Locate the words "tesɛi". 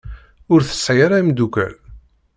0.63-1.01